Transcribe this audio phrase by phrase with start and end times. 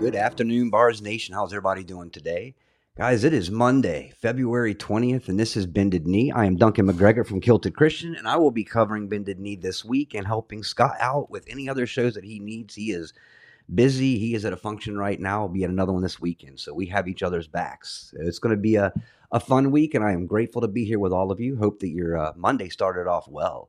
[0.00, 1.34] Good afternoon, Bars Nation.
[1.34, 2.54] How's everybody doing today?
[2.96, 6.32] Guys, it is Monday, February 20th, and this is Bended Knee.
[6.32, 9.84] I am Duncan McGregor from Kilted Christian, and I will be covering Bended Knee this
[9.84, 12.74] week and helping Scott out with any other shows that he needs.
[12.74, 13.12] He is
[13.74, 14.18] busy.
[14.18, 15.42] He is at a function right now.
[15.42, 16.60] Will be at another one this weekend.
[16.60, 18.14] So we have each other's backs.
[18.20, 18.94] It's going to be a,
[19.32, 21.58] a fun week, and I am grateful to be here with all of you.
[21.58, 23.68] Hope that your uh, Monday started off well.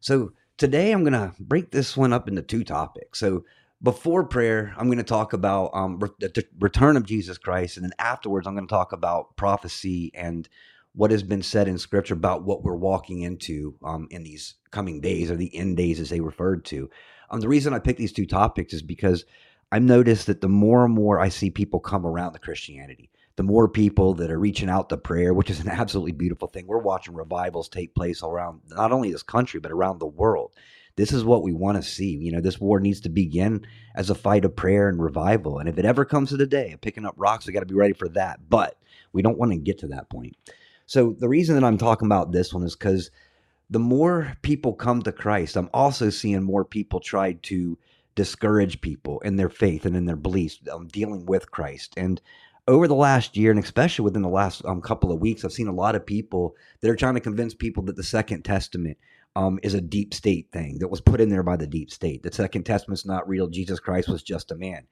[0.00, 3.18] So today I'm going to break this one up into two topics.
[3.18, 3.44] So
[3.82, 7.84] before prayer, I'm going to talk about um, re- the return of Jesus Christ, and
[7.84, 10.48] then afterwards, I'm going to talk about prophecy and
[10.94, 15.00] what has been said in Scripture about what we're walking into um, in these coming
[15.00, 16.88] days, or the end days, as they referred to.
[17.30, 19.24] Um, the reason I picked these two topics is because
[19.70, 23.42] I've noticed that the more and more I see people come around the Christianity, the
[23.42, 26.66] more people that are reaching out to prayer, which is an absolutely beautiful thing.
[26.66, 30.52] We're watching revivals take place around not only this country, but around the world.
[30.96, 32.16] This is what we want to see.
[32.16, 35.58] You know, this war needs to begin as a fight of prayer and revival.
[35.58, 37.66] And if it ever comes to the day of picking up rocks, we got to
[37.66, 38.48] be ready for that.
[38.48, 38.78] But
[39.12, 40.36] we don't want to get to that point.
[40.86, 43.10] So the reason that I'm talking about this one is because
[43.68, 47.78] the more people come to Christ, I'm also seeing more people try to
[48.14, 51.92] discourage people in their faith and in their beliefs, um, dealing with Christ.
[51.96, 52.20] And
[52.68, 55.68] over the last year, and especially within the last um, couple of weeks, I've seen
[55.68, 58.96] a lot of people that are trying to convince people that the Second Testament
[59.36, 62.22] um, is a deep state thing that was put in there by the deep state.
[62.22, 63.48] The Second Testament's not real.
[63.48, 64.86] Jesus Christ was just a man.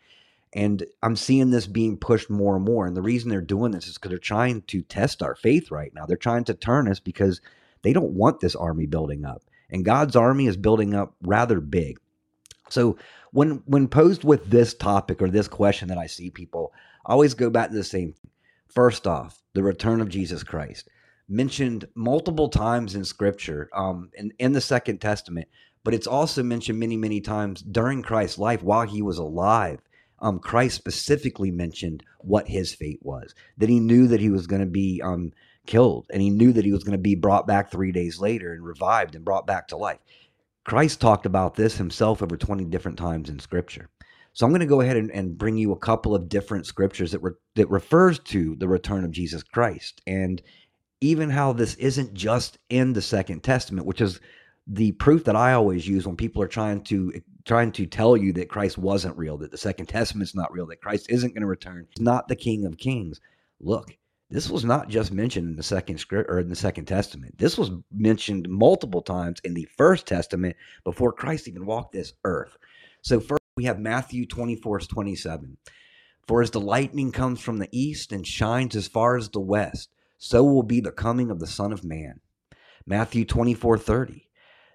[0.53, 2.87] And I'm seeing this being pushed more and more.
[2.87, 5.93] And the reason they're doing this is because they're trying to test our faith right
[5.95, 6.05] now.
[6.05, 7.41] They're trying to turn us because
[7.81, 9.43] they don't want this army building up.
[9.71, 11.99] And God's army is building up rather big.
[12.69, 12.99] So
[13.33, 16.75] when when posed with this topic or this question that I see people,
[17.07, 18.31] I always go back to the same thing.
[18.69, 20.89] First off, the return of Jesus Christ
[21.29, 25.49] mentioned multiple times in Scripture, um, in, in the Second Testament,
[25.83, 29.81] but it's also mentioned many, many times during Christ's life while he was alive.
[30.21, 34.63] Um, Christ specifically mentioned what his fate was, that he knew that he was going
[34.63, 35.33] to be um,
[35.67, 38.53] killed, and he knew that he was going to be brought back three days later
[38.53, 39.99] and revived and brought back to life.
[40.65, 43.91] Christ talked about this himself over 20 different times in Scripture.
[44.35, 47.13] So I'm going to go ahead and, and bring you a couple of different scriptures
[47.13, 50.03] that re, that refers to the return of Jesus Christ.
[50.09, 50.43] And
[51.05, 54.21] even how this isn't just in the Second Testament, which is
[54.67, 58.33] the proof that I always use when people are trying to trying to tell you
[58.33, 61.47] that Christ wasn't real, that the Second Testament's not real, that Christ isn't going to
[61.47, 61.87] return.
[61.91, 63.21] He's not the King of Kings.
[63.61, 63.99] Look,
[64.31, 67.37] this was not just mentioned in the second script or in the Second Testament.
[67.37, 72.57] This was mentioned multiple times in the First Testament before Christ even walked this earth.
[73.03, 75.59] So first we have Matthew 24, 27.
[76.27, 79.91] For as the lightning comes from the east and shines as far as the west,
[80.19, 82.21] so will be the coming of the Son of Man.
[82.87, 84.29] Matthew 24 30.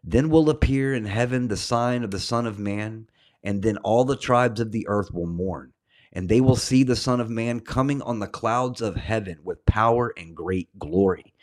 [0.03, 3.07] Then will appear in heaven the sign of the Son of Man,
[3.43, 5.73] and then all the tribes of the earth will mourn,
[6.13, 9.65] and they will see the Son of Man coming on the clouds of heaven with
[9.65, 11.33] power and great glory.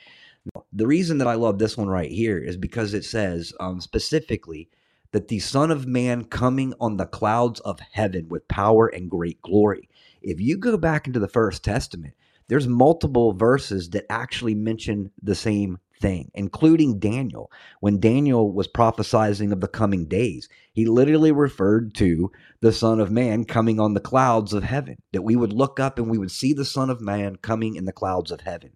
[0.73, 4.69] The reason that I love this one right here is because it says um, specifically
[5.13, 9.41] that the Son of Man coming on the clouds of heaven with power and great
[9.43, 9.89] glory.
[10.23, 12.15] If you go back into the First Testament,
[12.49, 17.51] there's multiple verses that actually mention the same thing, including Daniel.
[17.81, 23.11] When Daniel was prophesying of the coming days, he literally referred to the Son of
[23.11, 26.31] Man coming on the clouds of heaven, that we would look up and we would
[26.31, 28.73] see the Son of Man coming in the clouds of heaven.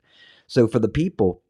[0.47, 1.43] So for the people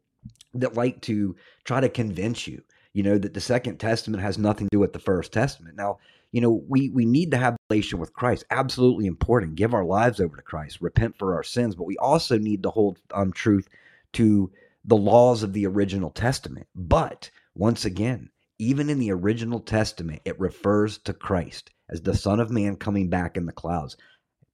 [0.53, 2.61] that like to try to convince you,
[2.93, 5.75] you know, that the Second Testament has nothing to do with the First Testament.
[5.75, 5.99] Now,
[6.31, 8.45] you know, we we need to have relation with Christ.
[8.51, 9.55] Absolutely important.
[9.55, 10.81] Give our lives over to Christ.
[10.81, 13.67] Repent for our sins, but we also need to hold um, truth
[14.13, 14.51] to
[14.85, 16.67] the laws of the original Testament.
[16.75, 18.29] But once again,
[18.59, 23.09] even in the original Testament, it refers to Christ as the Son of Man coming
[23.09, 23.97] back in the clouds.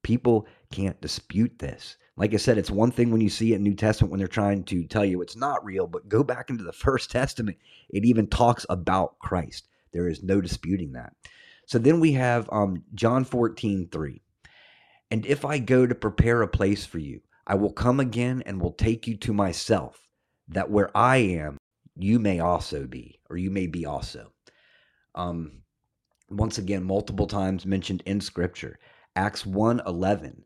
[0.01, 1.97] People can't dispute this.
[2.17, 4.27] Like I said, it's one thing when you see it in New Testament when they're
[4.27, 7.57] trying to tell you it's not real, but go back into the First Testament.
[7.89, 9.67] It even talks about Christ.
[9.93, 11.13] There is no disputing that.
[11.67, 14.21] So then we have um, John 14, 3.
[15.11, 18.59] And if I go to prepare a place for you, I will come again and
[18.59, 20.01] will take you to myself,
[20.49, 21.57] that where I am,
[21.95, 24.31] you may also be, or you may be also.
[25.15, 25.63] Um,
[26.29, 28.79] once again, multiple times mentioned in Scripture.
[29.15, 30.43] Acts 1 11,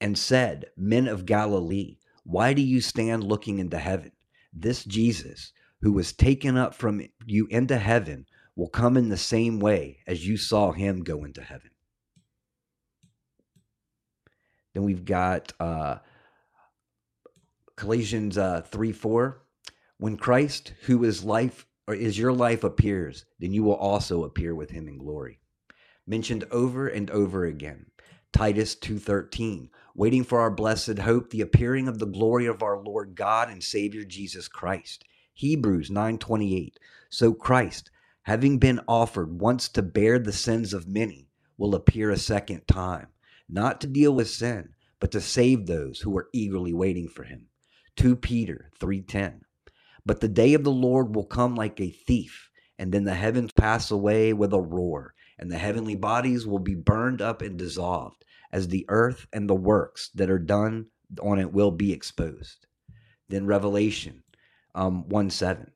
[0.00, 4.12] and said, Men of Galilee, why do you stand looking into heaven?
[4.52, 9.60] This Jesus, who was taken up from you into heaven, will come in the same
[9.60, 11.70] way as you saw him go into heaven.
[14.74, 15.96] Then we've got uh,
[17.76, 19.42] Colossians uh, 3 4.
[19.98, 24.54] When Christ, who is life, or is your life, appears, then you will also appear
[24.54, 25.38] with him in glory.
[26.06, 27.86] Mentioned over and over again.
[28.32, 33.14] Titus 2:13, waiting for our blessed hope, the appearing of the glory of our Lord
[33.14, 35.04] God and Savior Jesus Christ.
[35.32, 36.78] Hebrews 9:28.
[37.08, 37.90] So Christ,
[38.22, 43.06] having been offered once to bear the sins of many, will appear a second time,
[43.48, 47.48] not to deal with sin, but to save those who are eagerly waiting for him.
[47.96, 49.40] 2 Peter 3:10.
[50.04, 53.52] But the day of the Lord will come like a thief, and then the heavens
[53.52, 58.24] pass away with a roar, and the heavenly bodies will be burned up and dissolved,
[58.52, 60.86] as the earth and the works that are done
[61.20, 62.66] on it will be exposed.
[63.28, 64.22] Then Revelation
[64.74, 65.72] um, 1 7.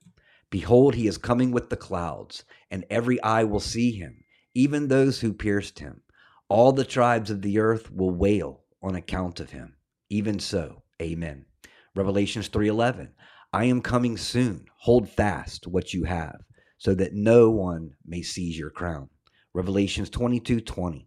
[0.50, 4.24] Behold, he is coming with the clouds, and every eye will see him,
[4.54, 6.02] even those who pierced him.
[6.48, 9.76] All the tribes of the earth will wail on account of him.
[10.08, 11.46] Even so, amen.
[11.94, 13.10] Revelations 3:11
[13.52, 14.66] I am coming soon.
[14.78, 16.40] Hold fast what you have,
[16.78, 19.08] so that no one may seize your crown.
[19.52, 21.06] Revelations 22:20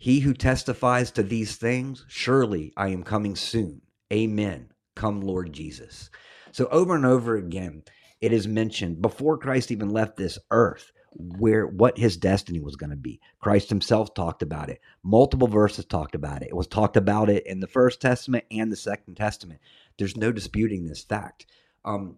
[0.00, 3.82] He who testifies to these things, surely I am coming soon.
[4.10, 4.72] Amen.
[4.96, 6.08] Come Lord Jesus.
[6.52, 7.82] So over and over again,
[8.22, 12.88] it is mentioned before Christ even left this earth where what his destiny was going
[12.88, 13.20] to be.
[13.40, 14.80] Christ himself talked about it.
[15.02, 16.48] Multiple verses talked about it.
[16.48, 19.60] It was talked about it in the First Testament and the Second Testament.
[19.98, 21.44] There's no disputing this fact.
[21.84, 22.16] Um,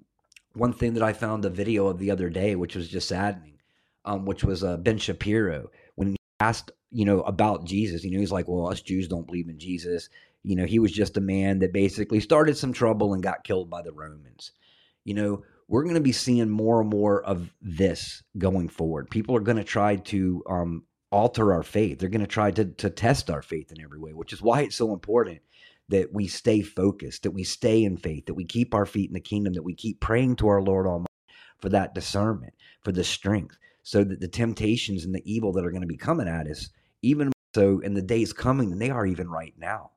[0.53, 3.59] one thing that I found a video of the other day, which was just saddening,
[4.05, 8.05] um, which was uh, Ben Shapiro when he asked, you know, about Jesus.
[8.05, 10.09] You know, he's like, "Well, us Jews don't believe in Jesus."
[10.43, 13.71] You know, he was just a man that basically started some trouble and got killed
[13.71, 14.53] by the Romans.
[15.05, 19.11] You know, we're going to be seeing more and more of this going forward.
[19.11, 21.99] People are going to try to um, alter our faith.
[21.99, 24.63] They're going to try to to test our faith in every way, which is why
[24.63, 25.41] it's so important
[25.89, 29.15] that we stay focused, that we stay in faith, that we keep our feet in
[29.15, 31.07] the kingdom, that we keep praying to our Lord Almighty
[31.61, 35.71] for that discernment, for the strength, so that the temptations and the evil that are
[35.71, 36.71] going to be coming at us,
[37.03, 39.91] even so in the days coming, and they are even right now.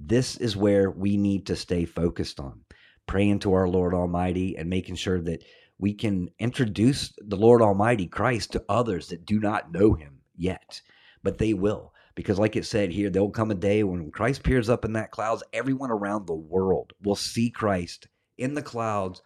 [0.00, 2.60] This is where we need to stay focused on
[3.06, 5.44] praying to our Lord Almighty and making sure that
[5.78, 10.80] we can introduce the Lord Almighty Christ to others that do not know him yet,
[11.22, 11.92] but they will.
[12.14, 15.10] Because, like it said here, there'll come a day when Christ appears up in that
[15.10, 18.06] clouds, everyone around the world will see Christ
[18.38, 19.20] in the clouds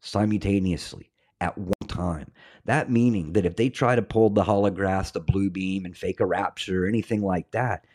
[0.00, 1.10] simultaneously
[1.40, 2.32] at one time.
[2.64, 6.20] That meaning that if they try to pull the holographs, the blue beam, and fake
[6.20, 7.86] a rapture or anything like that,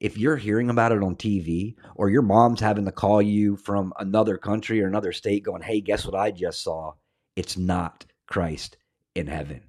[0.00, 3.92] if you're hearing about it on TV or your mom's having to call you from
[3.98, 6.92] another country or another state going, hey, guess what I just saw?
[7.36, 8.78] It's not Christ
[9.14, 9.62] in heaven.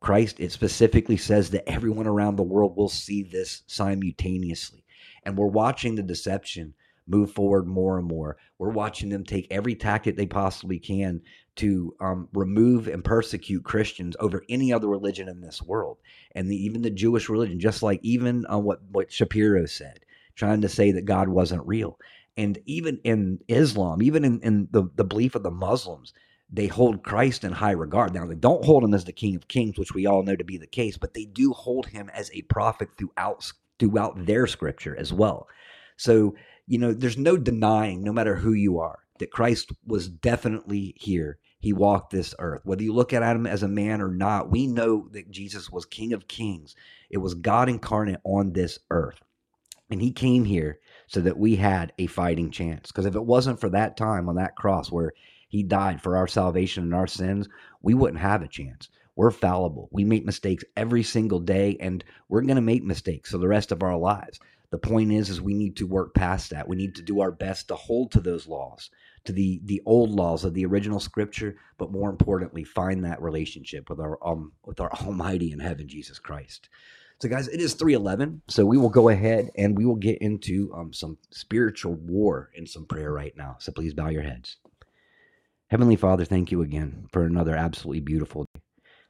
[0.00, 4.84] Christ, it specifically says that everyone around the world will see this simultaneously.
[5.24, 6.72] And we're watching the deception
[7.06, 8.38] move forward more and more.
[8.58, 11.20] We're watching them take every tactic they possibly can
[11.60, 15.98] to um, remove and persecute Christians over any other religion in this world,
[16.34, 20.00] and the, even the Jewish religion, just like even uh, what what Shapiro said,
[20.36, 21.98] trying to say that God wasn't real,
[22.36, 26.12] and even in Islam, even in, in the, the belief of the Muslims,
[26.52, 28.14] they hold Christ in high regard.
[28.14, 30.44] Now, they don't hold him as the King of Kings, which we all know to
[30.44, 34.96] be the case, but they do hold him as a prophet throughout throughout their scripture
[34.98, 35.48] as well.
[35.96, 36.34] So,
[36.66, 41.38] you know, there's no denying, no matter who you are, that Christ was definitely here.
[41.60, 42.62] He walked this earth.
[42.64, 45.84] Whether you look at him as a man or not, we know that Jesus was
[45.84, 46.74] King of Kings.
[47.10, 49.20] It was God incarnate on this earth.
[49.90, 52.90] And he came here so that we had a fighting chance.
[52.90, 55.12] Because if it wasn't for that time on that cross where
[55.48, 57.48] he died for our salvation and our sins,
[57.82, 58.88] we wouldn't have a chance.
[59.16, 59.88] We're fallible.
[59.92, 63.72] We make mistakes every single day, and we're going to make mistakes for the rest
[63.72, 64.38] of our lives.
[64.70, 66.68] The point is, is we need to work past that.
[66.68, 68.88] We need to do our best to hold to those laws,
[69.24, 73.88] to the the old laws of the original Scripture, but more importantly, find that relationship
[73.90, 76.68] with our um with our Almighty in heaven, Jesus Christ.
[77.20, 78.40] So, guys, it is 311.
[78.48, 82.66] So, we will go ahead and we will get into um, some spiritual war and
[82.66, 83.56] some prayer right now.
[83.58, 84.56] So, please bow your heads.
[85.68, 88.60] Heavenly Father, thank you again for another absolutely beautiful day.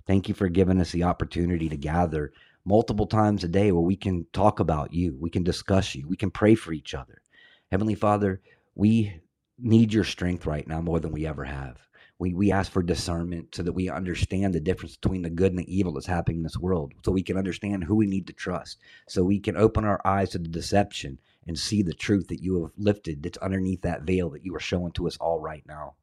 [0.07, 2.33] Thank you for giving us the opportunity to gather
[2.65, 6.17] multiple times a day where we can talk about you, we can discuss you, we
[6.17, 7.23] can pray for each other.
[7.71, 8.41] Heavenly Father,
[8.75, 9.21] we
[9.63, 11.79] need your strength right now more than we ever have.
[12.19, 15.59] We, we ask for discernment so that we understand the difference between the good and
[15.59, 18.35] the evil that's happening in this world, so we can understand who we need to
[18.35, 22.43] trust, so we can open our eyes to the deception and see the truth that
[22.43, 25.65] you have lifted that's underneath that veil that you are showing to us all right
[25.67, 25.95] now.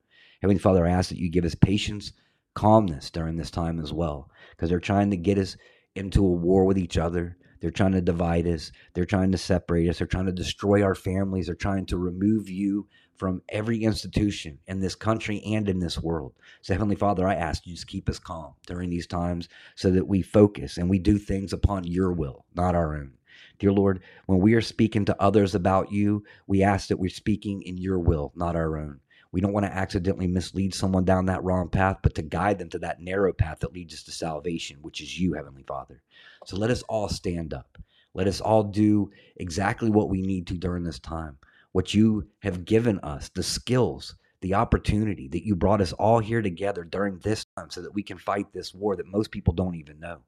[0.42, 2.14] Heavenly Father, I ask that you give us patience,
[2.56, 5.56] calmness during this time as well, because they're trying to get us
[5.96, 7.38] into a war with each other.
[7.60, 8.72] They're trying to divide us.
[8.94, 9.98] They're trying to separate us.
[9.98, 11.48] They're trying to destroy our families.
[11.48, 12.88] They're trying to remove you
[13.18, 16.34] from every institution in this country and in this world.
[16.62, 20.08] So, Heavenly Father, I ask you just keep us calm during these times so that
[20.08, 23.14] we focus and we do things upon your will, not our own.
[23.60, 27.62] Dear Lord, when we are speaking to others about you, we ask that we're speaking
[27.64, 29.00] in your will, not our own.
[29.32, 32.70] We don't want to accidentally mislead someone down that wrong path, but to guide them
[32.70, 36.02] to that narrow path that leads us to salvation, which is you, Heavenly Father.
[36.46, 37.78] So let us all stand up.
[38.14, 41.38] Let us all do exactly what we need to during this time.
[41.78, 46.42] What you have given us, the skills, the opportunity that you brought us all here
[46.42, 49.76] together during this time so that we can fight this war that most people don't
[49.76, 50.22] even know.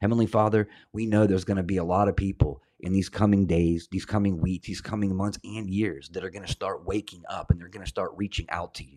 [0.00, 3.44] Heavenly Father, we know there's going to be a lot of people in these coming
[3.44, 7.22] days, these coming weeks, these coming months and years that are going to start waking
[7.28, 8.96] up and they're going to start reaching out to you.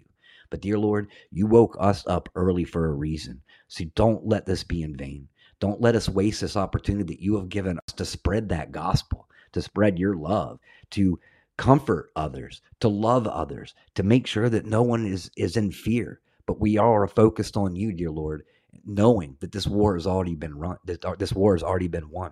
[0.49, 3.41] But dear Lord, you woke us up early for a reason.
[3.67, 5.27] So don't let this be in vain.
[5.59, 9.27] Don't let us waste this opportunity that you have given us to spread that gospel,
[9.51, 10.59] to spread your love,
[10.91, 11.19] to
[11.57, 16.19] comfort others, to love others, to make sure that no one is, is in fear.
[16.45, 18.43] But we are focused on you, dear Lord,
[18.85, 22.31] knowing that this war has already been run, that this war has already been won.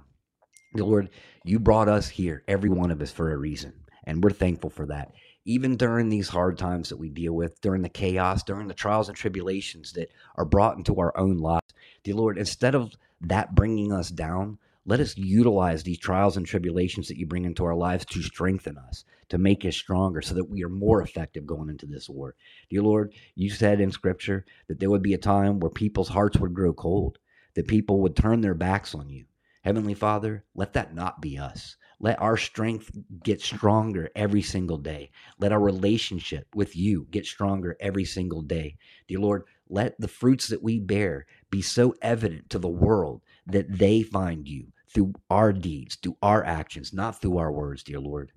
[0.73, 1.09] Dear Lord,
[1.43, 3.73] you brought us here, every one of us, for a reason.
[4.05, 5.11] And we're thankful for that.
[5.45, 9.09] Even during these hard times that we deal with, during the chaos, during the trials
[9.09, 13.91] and tribulations that are brought into our own lives, dear Lord, instead of that bringing
[13.91, 18.05] us down, let us utilize these trials and tribulations that you bring into our lives
[18.05, 21.85] to strengthen us, to make us stronger, so that we are more effective going into
[21.85, 22.35] this war.
[22.69, 26.37] Dear Lord, you said in Scripture that there would be a time where people's hearts
[26.37, 27.17] would grow cold,
[27.55, 29.25] that people would turn their backs on you.
[29.63, 31.75] Heavenly Father, let that not be us.
[31.99, 32.91] Let our strength
[33.23, 35.11] get stronger every single day.
[35.39, 38.77] Let our relationship with you get stronger every single day.
[39.07, 43.77] Dear Lord, let the fruits that we bear be so evident to the world that
[43.79, 48.31] they find you through our deeds, through our actions, not through our words, dear Lord.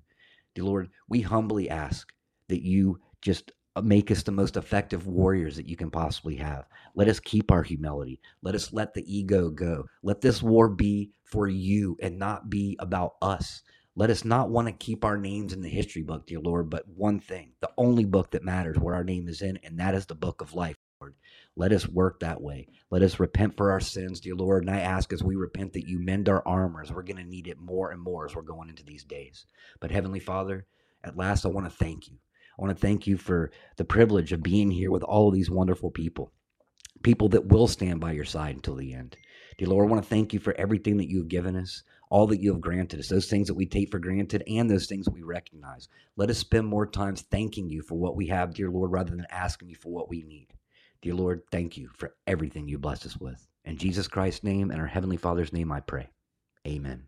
[0.65, 2.11] Lord, we humbly ask
[2.47, 6.65] that you just uh, make us the most effective warriors that you can possibly have.
[6.95, 8.19] Let us keep our humility.
[8.41, 9.85] Let us let the ego go.
[10.03, 13.61] Let this war be for you and not be about us.
[13.95, 16.87] Let us not want to keep our names in the history book, dear Lord, but
[16.87, 20.05] one thing, the only book that matters where our name is in, and that is
[20.05, 21.15] the book of life, Lord.
[21.55, 22.67] Let us work that way.
[22.91, 24.63] Let us repent for our sins, dear Lord.
[24.63, 26.91] And I ask as we repent that you mend our armors.
[26.91, 29.45] We're going to need it more and more as we're going into these days.
[29.79, 30.65] But Heavenly Father,
[31.05, 32.17] at last I want to thank you.
[32.57, 35.49] I want to thank you for the privilege of being here with all of these
[35.49, 36.33] wonderful people,
[37.01, 39.15] people that will stand by your side until the end.
[39.57, 42.41] Dear Lord, I want to thank you for everything that you've given us, all that
[42.41, 45.13] you have granted us, those things that we take for granted and those things that
[45.13, 45.87] we recognize.
[46.17, 49.27] Let us spend more times thanking you for what we have, dear Lord, rather than
[49.31, 50.47] asking you for what we need.
[51.01, 53.47] Dear Lord, thank you for everything you blessed us with.
[53.63, 56.09] In Jesus Christ's name and our Heavenly Father's name, I pray.
[56.67, 57.07] Amen.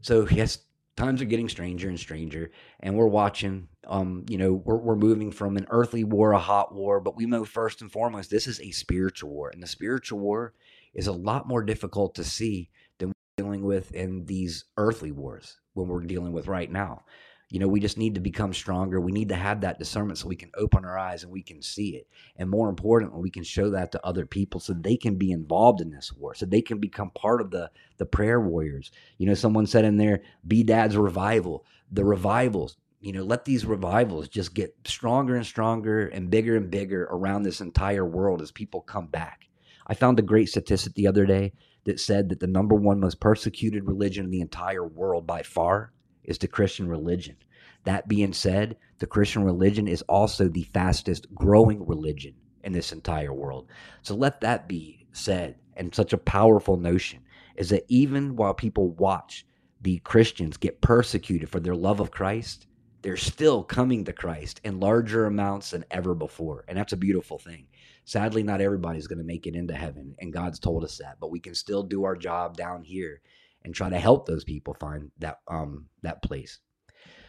[0.00, 0.58] So, yes,
[0.96, 3.68] times are getting stranger and stranger, and we're watching.
[3.86, 7.26] Um, you know, we're, we're moving from an earthly war, a hot war, but we
[7.26, 10.54] know first and foremost this is a spiritual war, and the spiritual war
[10.94, 15.58] is a lot more difficult to see than we're dealing with in these earthly wars
[15.74, 17.04] when we're dealing with right now.
[17.52, 18.98] You know, we just need to become stronger.
[18.98, 21.60] We need to have that discernment so we can open our eyes and we can
[21.60, 22.08] see it.
[22.36, 25.82] And more importantly, we can show that to other people so they can be involved
[25.82, 28.90] in this war, so they can become part of the, the prayer warriors.
[29.18, 31.66] You know, someone said in there, be dad's revival.
[31.90, 36.70] The revivals, you know, let these revivals just get stronger and stronger and bigger and
[36.70, 39.50] bigger around this entire world as people come back.
[39.86, 41.52] I found a great statistic the other day
[41.84, 45.92] that said that the number one most persecuted religion in the entire world by far
[46.24, 47.36] is the Christian religion.
[47.84, 53.32] That being said, the Christian religion is also the fastest growing religion in this entire
[53.32, 53.68] world.
[54.02, 55.56] So let that be said.
[55.76, 57.20] And such a powerful notion
[57.56, 59.46] is that even while people watch
[59.80, 62.66] the Christians get persecuted for their love of Christ,
[63.02, 66.64] they're still coming to Christ in larger amounts than ever before.
[66.68, 67.66] And that's a beautiful thing.
[68.04, 71.30] Sadly, not everybody's going to make it into heaven, and God's told us that, but
[71.30, 73.20] we can still do our job down here
[73.64, 76.58] and try to help those people find that um that place.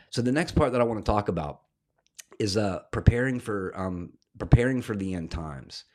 [0.10, 1.62] So the next part that I want to talk about
[2.40, 5.86] is uh preparing for um preparing for the end times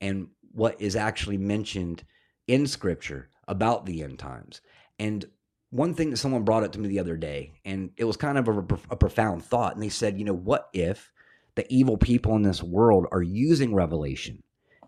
[0.00, 2.04] and what is actually mentioned
[2.46, 4.60] in scripture about the end times.
[4.98, 5.24] And
[5.70, 8.38] one thing that someone brought up to me the other day, and it was kind
[8.38, 11.12] of a, a profound thought, and they said, you know, what if
[11.56, 14.42] the evil people in this world are using revelation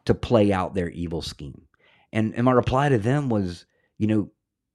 [0.07, 1.63] to play out their evil scheme?
[2.13, 3.67] And, and my reply to them was,
[3.99, 4.31] you know,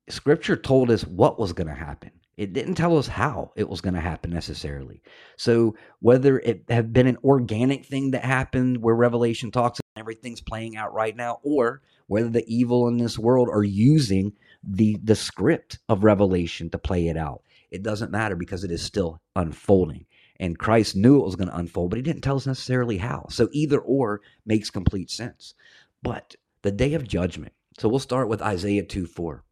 [0.10, 2.12] scripture told us what was going to happen.
[2.38, 5.02] It didn't tell us how it was going to happen necessarily.
[5.38, 10.42] So whether it have been an organic thing that happened where Revelation talks and everything's
[10.42, 14.34] playing out right now, or whether the evil in this world are using
[14.64, 18.82] the the script of Revelation to play it out, it doesn't matter because it is
[18.82, 20.06] still unfolding.
[20.38, 23.28] And Christ knew it was going to unfold, but he didn't tell us necessarily how.
[23.30, 25.54] So either or makes complete sense.
[26.04, 27.54] But the day of judgment.
[27.80, 29.45] So we'll start with Isaiah 2 4.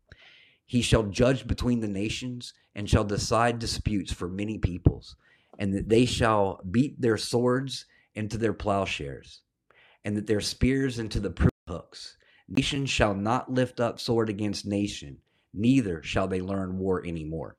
[0.66, 5.16] He shall judge between the nations and shall decide disputes for many peoples,
[5.60, 9.42] and that they shall beat their swords into their plowshares,
[10.04, 12.18] and that their spears into the proof hooks.
[12.48, 15.18] Nation shall not lift up sword against nation,
[15.54, 17.58] neither shall they learn war anymore.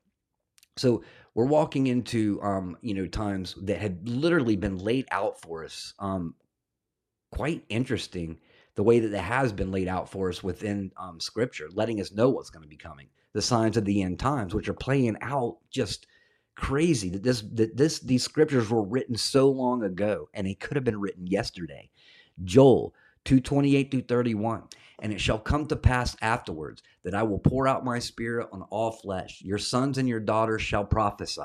[0.76, 5.64] So we're walking into um, you know times that had literally been laid out for
[5.64, 5.94] us.
[5.98, 6.34] Um,
[7.30, 8.38] quite interesting
[8.74, 12.12] the way that it has been laid out for us within um, Scripture, letting us
[12.12, 15.16] know what's going to be coming, the signs of the end times, which are playing
[15.20, 16.06] out just
[16.56, 17.08] crazy.
[17.08, 20.84] That this that this these scriptures were written so long ago, and they could have
[20.84, 21.90] been written yesterday.
[22.44, 24.64] Joel two twenty eight through thirty one.
[25.00, 28.62] And it shall come to pass afterwards that I will pour out my spirit on
[28.70, 29.42] all flesh.
[29.42, 31.42] Your sons and your daughters shall prophesy.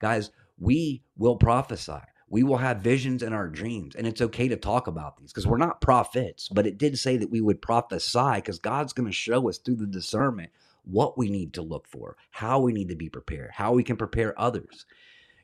[0.00, 2.00] Guys, we will prophesy.
[2.28, 3.94] We will have visions in our dreams.
[3.94, 7.16] And it's okay to talk about these because we're not prophets, but it did say
[7.16, 10.50] that we would prophesy because God's going to show us through the discernment
[10.84, 13.96] what we need to look for, how we need to be prepared, how we can
[13.96, 14.86] prepare others.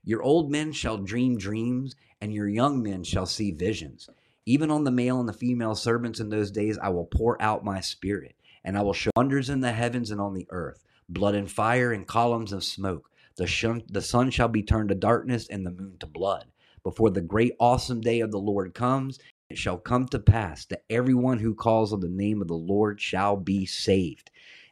[0.04, 4.08] Your old men shall dream dreams, and your young men shall see visions.
[4.46, 7.64] Even on the male and the female servants in those days, I will pour out
[7.64, 11.36] my spirit, and I will show wonders in the heavens and on the earth, blood
[11.36, 13.10] and fire and columns of smoke.
[13.36, 16.46] The, the sun shall be turned to darkness and the moon to blood.
[16.84, 19.18] Before the great awesome day of the Lord comes,
[19.50, 23.00] it shall come to pass that everyone who calls on the name of the Lord
[23.00, 24.30] shall be saved.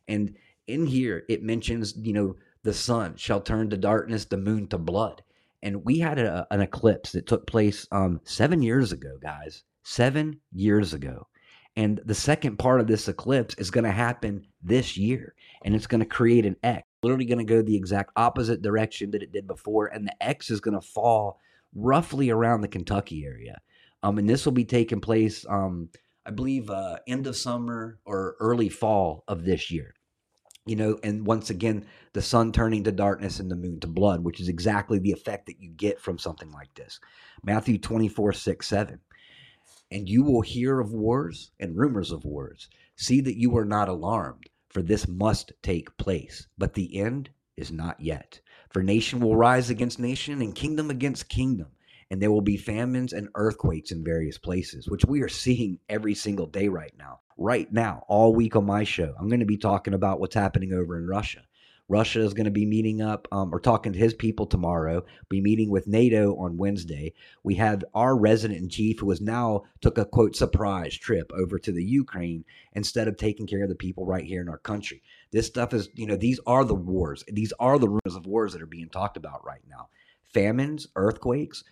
[0.09, 4.66] And in here, it mentions, you know, the sun shall turn to darkness, the moon
[4.68, 5.23] to blood
[5.62, 9.64] and we had a, an eclipse that took place um, seven years ago, guys.
[9.83, 11.27] Seven years ago.
[11.77, 15.87] And the second part of this eclipse is going to happen this year, and it's
[15.87, 16.87] going to create an X.
[17.03, 20.51] Literally going to go the exact opposite direction that it did before, and the X
[20.51, 21.38] is going to fall
[21.74, 23.61] roughly around the Kentucky area.
[24.02, 25.90] Um, and this will be taking place, um,
[26.24, 29.94] I believe, uh, end of summer or early fall of this year
[30.66, 34.22] you know, and once again, the sun turning to darkness and the moon to blood,
[34.22, 37.00] which is exactly the effect that you get from something like this.
[37.42, 39.00] Matthew 24, 6, 7.
[39.90, 42.68] And you will hear of wars and rumors of wars.
[42.94, 46.46] See that you are not alarmed, for this must take place.
[46.59, 48.40] But the end is not yet.
[48.70, 51.68] For nation will rise against nation and kingdom against kingdom
[52.11, 56.14] and there will be famines and earthquakes in various places, which we are seeing every
[56.14, 57.20] single day right now.
[57.37, 60.72] Right now, all week on my show, I'm going to be talking about what's happening
[60.72, 61.42] over in Russia.
[61.88, 65.04] Russia is going to be meeting up um, or talking to his people tomorrow.
[65.28, 67.14] Be meeting with NATO on Wednesday.
[67.42, 71.59] We have our resident in chief, who has now took a quote surprise trip over
[71.59, 75.02] to the Ukraine instead of taking care of the people right here in our country.
[75.33, 77.25] This stuff is, you know, these are the wars.
[77.29, 79.88] These are the rumors of wars that are being talked about right now.
[80.33, 81.64] Famines, earthquakes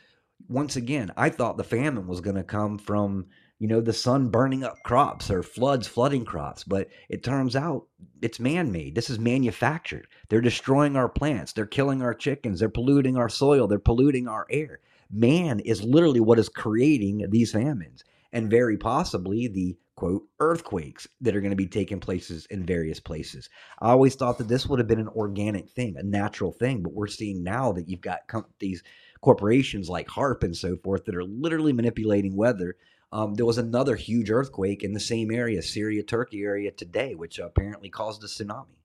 [0.47, 3.27] once again, I thought the famine was going to come from,
[3.59, 7.87] you know, the sun burning up crops or floods flooding crops, but it turns out
[8.23, 8.95] it's man made.
[8.95, 10.07] This is manufactured.
[10.29, 14.47] They're destroying our plants, they're killing our chickens, they're polluting our soil, they're polluting our
[14.51, 14.81] air.
[15.11, 21.35] Man is literally what is creating these famines and very possibly the quote earthquakes that
[21.35, 23.51] are going to be taking places in various places.
[23.81, 26.93] I always thought that this would have been an organic thing, a natural thing, but
[26.93, 28.85] we're seeing now that you've got com- these
[29.23, 32.77] corporations like HAARP and so forth that are literally manipulating weather.
[33.11, 37.41] Um, there was another huge earthquake in the same area, Syria, Turkey area today, which
[37.41, 38.79] apparently caused a tsunami.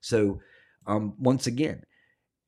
[0.00, 0.40] So,
[0.86, 1.82] um, once again,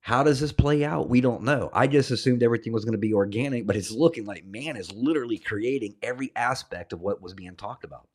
[0.07, 1.09] how does this play out?
[1.09, 1.69] We don't know.
[1.73, 4.93] I just assumed everything was going to be organic, but it's looking like man is
[4.93, 8.07] literally creating every aspect of what was being talked about.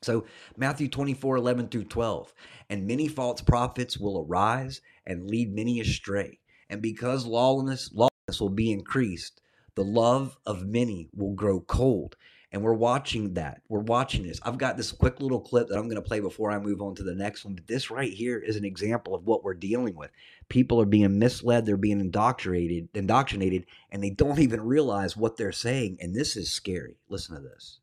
[0.00, 0.24] So,
[0.56, 2.32] Matthew 24, 11 through 12.
[2.70, 6.38] And many false prophets will arise and lead many astray.
[6.70, 7.92] And because lawlessness,
[8.40, 9.42] will be increased.
[9.74, 12.16] The love of many will grow cold.
[12.50, 13.60] And we're watching that.
[13.68, 14.40] We're watching this.
[14.42, 16.94] I've got this quick little clip that I'm going to play before I move on
[16.94, 17.54] to the next one.
[17.54, 20.10] But this right here is an example of what we're dealing with.
[20.48, 25.52] People are being misled, they're being indoctrinated, indoctrinated, and they don't even realize what they're
[25.52, 25.98] saying.
[26.00, 26.96] And this is scary.
[27.10, 27.80] Listen to this.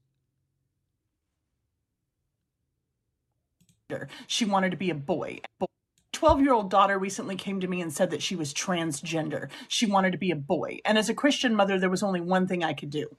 [4.26, 5.42] She wanted to be a boy.
[6.12, 9.50] 12 year old daughter recently came to me and said that she was transgender.
[9.68, 10.80] She wanted to be a boy.
[10.86, 13.16] And as a Christian mother, there was only one thing I could do.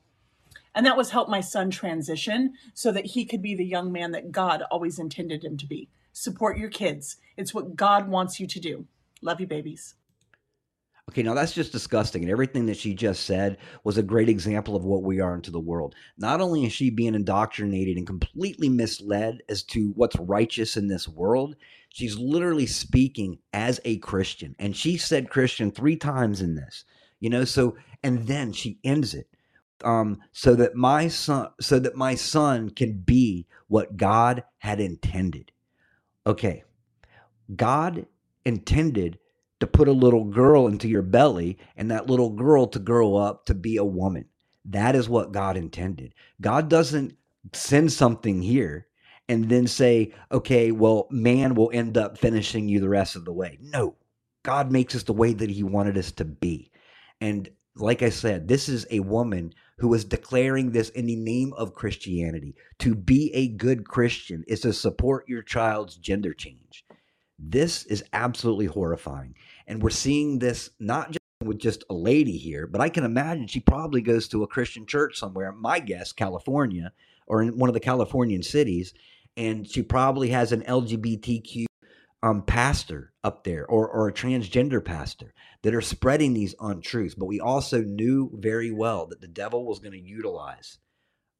[0.77, 4.12] And that was help my son transition so that he could be the young man
[4.12, 5.89] that God always intended him to be.
[6.12, 7.17] Support your kids.
[7.37, 8.87] It's what God wants you to do.
[9.23, 9.95] Love you, babies.
[11.09, 12.23] Okay, now that's just disgusting.
[12.23, 15.51] And everything that she just said was a great example of what we are into
[15.51, 15.95] the world.
[16.19, 21.09] Not only is she being indoctrinated and completely misled as to what's righteous in this
[21.09, 21.57] world,
[21.89, 24.55] she's literally speaking as a Christian.
[24.59, 26.85] And she said Christian three times in this,
[27.21, 29.29] you know, so, and then she ends it.
[29.85, 35.53] Um, so that my son, so that my son can be what God had intended.
[36.27, 36.65] Okay,
[37.55, 38.07] God
[38.45, 39.19] intended
[39.61, 43.47] to put a little girl into your belly and that little girl to grow up
[43.47, 44.27] to be a woman.
[44.65, 46.15] That is what God intended.
[46.41, 47.17] God doesn't
[47.53, 48.87] send something here
[49.29, 53.33] and then say, okay, well, man will end up finishing you the rest of the
[53.33, 53.59] way.
[53.61, 53.97] No,
[54.43, 56.71] God makes us the way that He wanted us to be.
[57.21, 61.53] And like I said, this is a woman who is declaring this in the name
[61.57, 62.55] of Christianity.
[62.81, 66.85] To be a good Christian is to support your child's gender change.
[67.39, 69.35] This is absolutely horrifying.
[69.67, 73.47] And we're seeing this not just with just a lady here, but I can imagine
[73.47, 76.93] she probably goes to a Christian church somewhere, my guess, California,
[77.27, 78.95] or in one of the Californian cities,
[79.37, 81.67] and she probably has an LGBTQ
[82.27, 87.15] um, pastor up there or, or a transgender pastor that are spreading these untruths.
[87.15, 90.79] But we also knew very well that the devil was going to utilize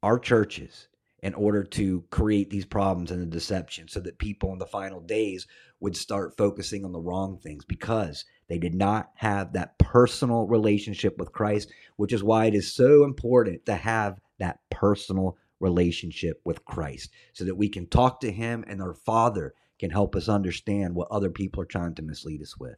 [0.03, 0.87] our churches
[1.23, 5.01] in order to create these problems and the deception so that people in the final
[5.01, 5.49] days
[5.81, 11.19] would start focusing on the wrong things because they did not have that personal relationship
[11.19, 16.65] with Christ, which is why it is so important to have that personal relationship with
[16.65, 20.95] Christ so that we can talk to Him and our Father can help us understand
[20.95, 22.77] what other people are trying to mislead us with.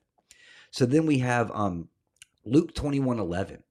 [0.70, 1.88] So then we have um,
[2.44, 3.62] Luke 21 11.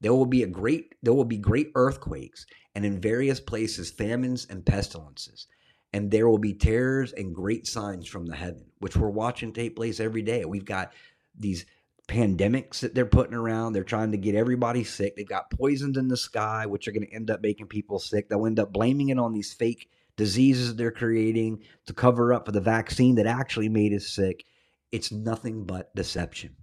[0.00, 4.46] There will be a great there will be great earthquakes and in various places famines
[4.50, 5.46] and pestilences
[5.92, 9.76] and there will be terrors and great signs from the heaven which we're watching take
[9.76, 10.92] place every day we've got
[11.38, 11.66] these
[12.08, 13.72] pandemics that they're putting around.
[13.72, 15.16] They're trying to get everybody sick.
[15.16, 18.28] They've got poisons in the sky, which are going to end up making people sick.
[18.28, 22.52] They'll end up blaming it on these fake diseases they're creating to cover up for
[22.52, 24.44] the vaccine that actually made us sick.
[24.90, 26.56] It's nothing but deception,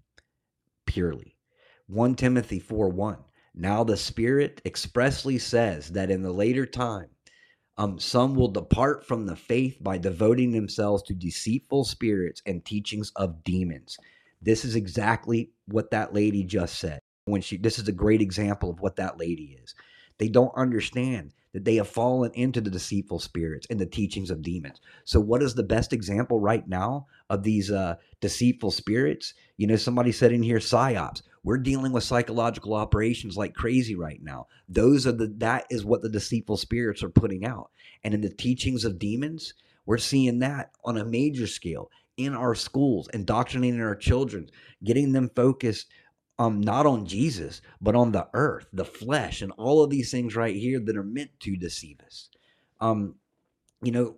[0.86, 1.36] purely.
[1.88, 3.18] 1 Timothy 4 1.
[3.56, 7.10] Now the Spirit expressly says that in the later time,
[7.78, 13.12] um, some will depart from the faith by devoting themselves to deceitful spirits and teachings
[13.16, 13.98] of demons
[14.42, 17.00] this is exactly what that lady just said.
[17.26, 19.76] When she this is a great example of what that lady is.
[20.18, 24.42] They don't understand that they have fallen into the deceitful spirits and the teachings of
[24.42, 24.80] demons.
[25.04, 29.34] So what is the best example right now of these uh, deceitful spirits?
[29.58, 31.22] You know, somebody said in here psyops.
[31.44, 34.48] We're dealing with psychological operations like crazy right now.
[34.68, 37.72] Those are the that is what the deceitful spirits are putting out.
[38.04, 39.54] And in the teachings of demons,
[39.86, 44.50] we're seeing that on a major scale in our schools, indoctrinating our children,
[44.84, 45.88] getting them focused
[46.39, 50.38] um, not on Jesus, but on the earth, the flesh, and all of these things
[50.38, 52.30] right here that are meant to deceive us.
[52.80, 53.15] Um,
[53.84, 54.15] you know,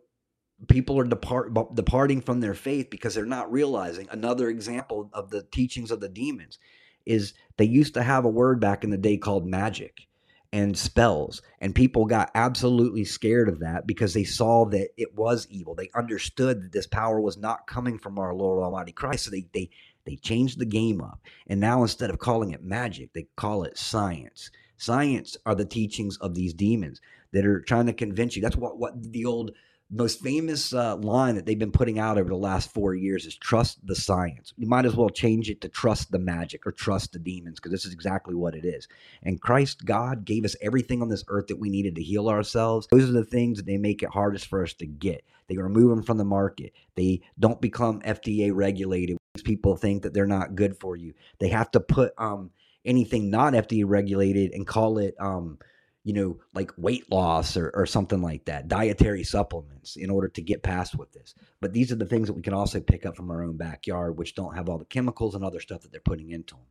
[0.67, 4.07] people are depart, departing from their faith because they're not realizing.
[4.11, 6.59] Another example of the teachings of the demons
[7.07, 10.07] is they used to have a word back in the day called magic
[10.53, 11.41] and spells.
[11.59, 15.73] And people got absolutely scared of that because they saw that it was evil.
[15.73, 19.25] They understood that this power was not coming from our Lord Almighty Christ.
[19.25, 19.69] So they they
[20.05, 21.19] they changed the game up.
[21.47, 24.51] And now instead of calling it magic, they call it science.
[24.77, 27.01] Science are the teachings of these demons
[27.33, 28.41] that are trying to convince you.
[28.41, 29.51] That's what what the old
[29.91, 33.35] most famous uh, line that they've been putting out over the last four years is
[33.35, 34.53] trust the science.
[34.57, 37.73] You might as well change it to trust the magic or trust the demons because
[37.73, 38.87] this is exactly what it is.
[39.21, 42.87] And Christ, God, gave us everything on this earth that we needed to heal ourselves.
[42.89, 45.25] Those are the things that they make it hardest for us to get.
[45.47, 46.71] They remove them from the market.
[46.95, 49.17] They don't become FDA regulated.
[49.43, 51.13] People think that they're not good for you.
[51.39, 52.51] They have to put um,
[52.85, 55.15] anything not FDA regulated and call it.
[55.19, 55.57] Um,
[56.03, 60.41] you know, like weight loss or, or something like that, dietary supplements in order to
[60.41, 61.35] get past with this.
[61.59, 64.17] But these are the things that we can also pick up from our own backyard,
[64.17, 66.65] which don't have all the chemicals and other stuff that they're putting into them.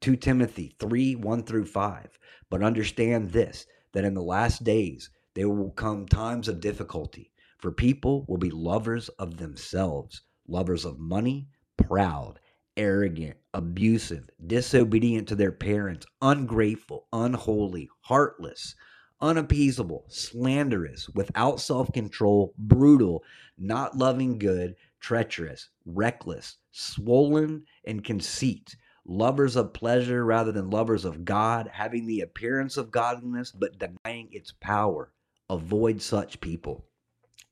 [0.00, 2.18] 2 Timothy 3 1 through 5.
[2.48, 7.70] But understand this that in the last days there will come times of difficulty, for
[7.70, 12.40] people will be lovers of themselves, lovers of money, proud
[12.76, 18.74] arrogant, abusive, disobedient to their parents, ungrateful, unholy, heartless,
[19.20, 23.22] unappeasable, slanderous, without self control, brutal,
[23.56, 31.24] not loving good, treacherous, reckless, swollen, and conceit, lovers of pleasure rather than lovers of
[31.24, 35.12] God, having the appearance of godliness but denying its power.
[35.48, 36.84] Avoid such people.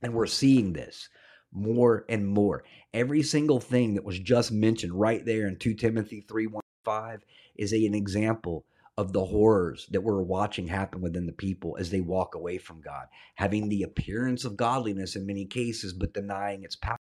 [0.03, 1.09] And we're seeing this
[1.55, 2.65] more and more.
[2.93, 7.25] Every single thing that was just mentioned right there in 2 Timothy 3 1 5
[7.57, 11.91] is a, an example of the horrors that we're watching happen within the people as
[11.91, 16.63] they walk away from God, having the appearance of godliness in many cases, but denying
[16.63, 16.99] its power.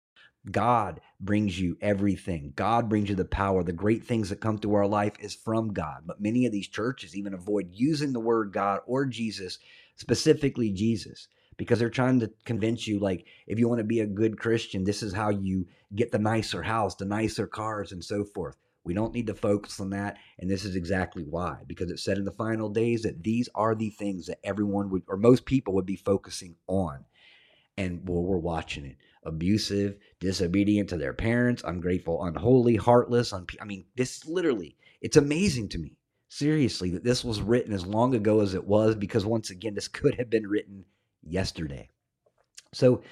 [0.51, 2.53] God brings you everything.
[2.57, 3.63] God brings you the power.
[3.63, 6.05] The great things that come through our life is from God.
[6.07, 9.59] But many of these churches even avoid using the word God or Jesus,
[9.97, 11.29] specifically Jesus,
[11.61, 14.83] because they're trying to convince you like if you want to be a good Christian,
[14.83, 18.57] this is how you get the nicer house, the nicer cars, and so forth.
[18.83, 20.17] We don't need to focus on that.
[20.39, 23.75] And this is exactly why, because it said in the final days that these are
[23.75, 27.05] the things that everyone would, or most people would be focusing on.
[27.77, 33.35] And well, we're watching it abusive, disobedient to their parents, ungrateful, unholy, heartless.
[33.35, 35.99] Un- I mean, this literally, it's amazing to me,
[36.31, 39.89] seriously, that this was written as long ago as it was, because once again, this
[39.89, 40.87] could have been written
[41.23, 41.89] yesterday.
[42.73, 43.03] So,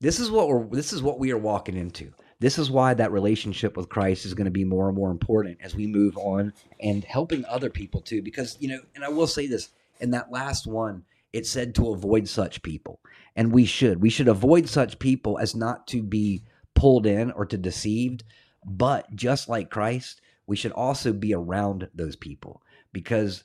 [0.00, 2.12] this is what we're this is what we are walking into.
[2.40, 5.58] This is why that relationship with Christ is going to be more and more important
[5.62, 8.20] as we move on and helping other people too.
[8.22, 11.90] Because, you know, and I will say this in that last one, it said to
[11.90, 13.00] avoid such people.
[13.36, 14.02] And we should.
[14.02, 16.42] We should avoid such people as not to be
[16.74, 18.24] pulled in or to deceived.
[18.64, 22.62] But just like Christ, we should also be around those people
[22.92, 23.44] because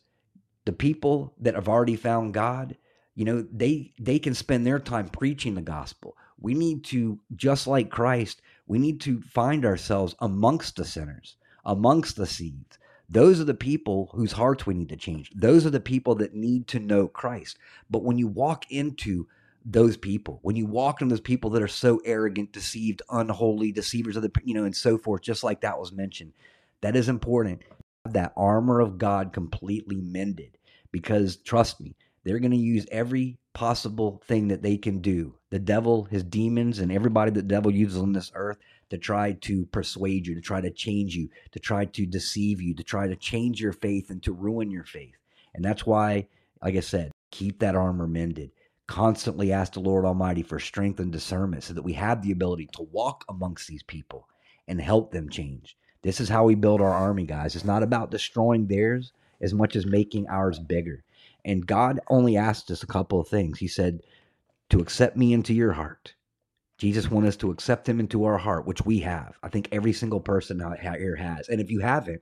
[0.65, 2.75] the people that have already found God,
[3.19, 6.15] you know, they they can spend their time preaching the gospel.
[6.39, 12.15] We need to just like Christ, we need to find ourselves amongst the sinners, amongst
[12.15, 12.77] the seeds.
[13.10, 15.32] Those are the people whose hearts we need to change.
[15.36, 17.58] Those are the people that need to know Christ.
[17.89, 19.27] But when you walk into
[19.65, 24.15] those people, when you walk into those people that are so arrogant, deceived, unholy, deceivers
[24.15, 26.32] of the, you know, and so forth, just like that was mentioned,
[26.79, 27.63] that is important.
[28.05, 30.58] That armor of God completely mended
[30.93, 35.36] because trust me, they're going to use every possible thing that they can do.
[35.49, 38.58] The devil, his demons, and everybody that the devil uses on this earth
[38.89, 42.73] to try to persuade you, to try to change you, to try to deceive you,
[42.75, 45.15] to try to change your faith and to ruin your faith.
[45.53, 46.27] And that's why,
[46.62, 48.51] like I said, keep that armor mended.
[48.88, 52.69] Constantly ask the Lord Almighty for strength and discernment so that we have the ability
[52.73, 54.27] to walk amongst these people
[54.67, 55.77] and help them change.
[56.01, 57.55] This is how we build our army, guys.
[57.55, 61.03] It's not about destroying theirs as much as making ours bigger.
[61.49, 63.59] And God only asked us a couple of things.
[63.59, 64.01] He said,
[64.69, 66.13] to accept me into your heart.
[66.77, 69.38] Jesus wants us to accept him into our heart, which we have.
[69.43, 71.49] I think every single person out here has.
[71.49, 72.21] And if you haven't,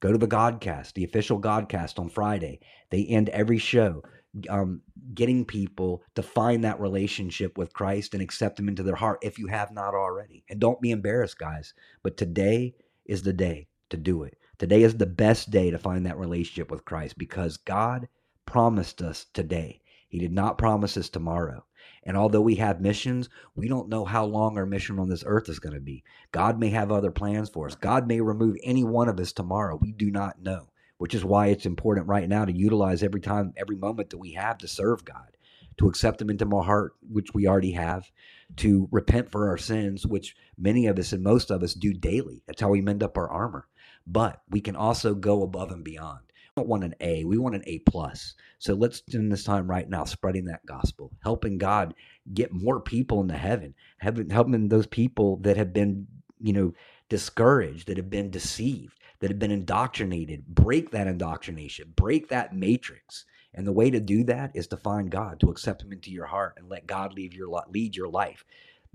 [0.00, 2.60] go to the Godcast, the official Godcast on Friday.
[2.90, 4.02] They end every show
[4.48, 4.82] um,
[5.14, 9.38] getting people to find that relationship with Christ and accept him into their heart if
[9.38, 10.44] you have not already.
[10.48, 11.74] And don't be embarrassed, guys.
[12.02, 14.38] But today is the day to do it.
[14.58, 18.08] Today is the best day to find that relationship with Christ because God
[18.46, 19.80] promised us today.
[20.08, 21.64] He did not promise us tomorrow.
[22.04, 25.48] And although we have missions, we don't know how long our mission on this earth
[25.48, 26.04] is going to be.
[26.32, 27.74] God may have other plans for us.
[27.76, 29.78] God may remove any one of us tomorrow.
[29.80, 33.54] We do not know, which is why it's important right now to utilize every time,
[33.56, 35.36] every moment that we have to serve God,
[35.78, 38.10] to accept Him into my heart, which we already have,
[38.56, 42.42] to repent for our sins, which many of us and most of us do daily.
[42.46, 43.68] That's how we mend up our armor.
[44.06, 46.20] But we can also go above and beyond
[46.56, 47.24] don't want an A.
[47.24, 48.34] We want an A plus.
[48.58, 51.94] So let's spend this time right now spreading that gospel, helping God
[52.34, 56.06] get more people into heaven, helping, those people that have been,
[56.40, 56.74] you know,
[57.08, 60.46] discouraged, that have been deceived, that have been indoctrinated.
[60.46, 63.24] Break that indoctrination, break that matrix.
[63.54, 66.26] And the way to do that is to find God, to accept Him into your
[66.26, 68.44] heart, and let God your lead your life.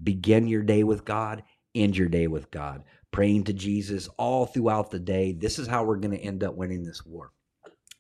[0.04, 1.44] Begin your day with God,
[1.74, 5.32] end your day with God, praying to Jesus all throughout the day.
[5.32, 7.32] This is how we're going to end up winning this war.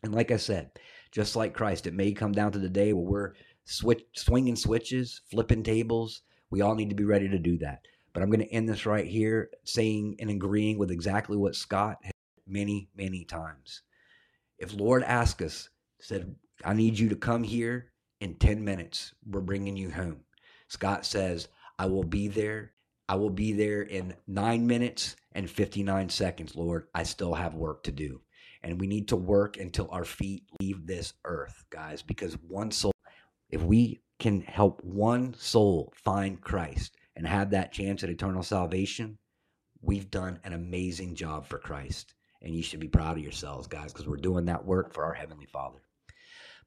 [0.03, 0.71] And like I said,
[1.11, 3.33] just like Christ, it may come down to the day where we're
[3.65, 6.21] switch, swinging switches, flipping tables.
[6.49, 7.81] We all need to be ready to do that.
[8.13, 11.97] But I'm going to end this right here, saying and agreeing with exactly what Scott
[12.03, 12.13] had
[12.47, 13.83] many, many times.
[14.57, 19.41] If Lord asked us, said, I need you to come here in 10 minutes, we're
[19.41, 20.21] bringing you home.
[20.67, 22.73] Scott says, I will be there.
[23.09, 26.87] I will be there in nine minutes and 59 seconds, Lord.
[26.93, 28.21] I still have work to do
[28.63, 32.91] and we need to work until our feet leave this earth, guys, because one soul,
[33.49, 39.17] if we can help one soul find Christ and have that chance at eternal salvation,
[39.81, 42.13] we've done an amazing job for Christ.
[42.41, 45.13] And you should be proud of yourselves, guys, because we're doing that work for our
[45.13, 45.79] Heavenly Father.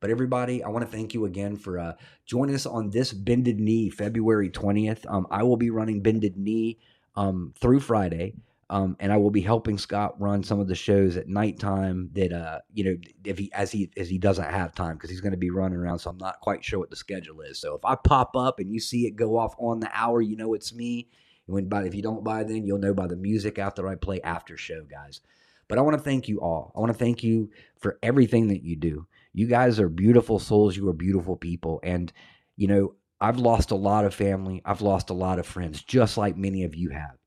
[0.01, 1.93] But everybody, I want to thank you again for uh,
[2.25, 5.05] joining us on this Bended Knee, February 20th.
[5.09, 6.79] Um, I will be running Bended Knee
[7.17, 8.35] um, through Friday.
[8.71, 12.33] Um, and I will be helping Scott run some of the shows at nighttime that
[12.33, 15.33] uh, you know if he as he as he doesn't have time because he's going
[15.33, 17.61] to be running around so I'm not quite sure what the schedule is.
[17.61, 20.37] So if I pop up and you see it go off on the hour, you
[20.37, 21.09] know it's me.
[21.49, 24.21] And when if you don't buy then, you'll know by the music after I play
[24.21, 25.21] after show, guys.
[25.67, 26.73] But I want to thank you all.
[26.77, 29.09] I want to thank you for everything that you do.
[29.33, 30.77] You guys are beautiful souls.
[30.77, 32.13] You are beautiful people, and
[32.57, 34.63] you know I've lost a lot of family.
[34.65, 37.20] I've lost a lot of friends, just like many of you have